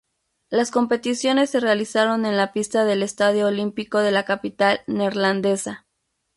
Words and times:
Las 0.49 0.71
competiciones 0.71 1.51
se 1.51 1.59
realizaron 1.59 2.25
en 2.25 2.35
la 2.35 2.53
pista 2.53 2.85
del 2.85 3.03
Estadio 3.03 3.45
Olímpico 3.45 3.99
de 3.99 4.09
la 4.09 4.25
capital 4.25 4.81
neerlandesa. 4.87 5.85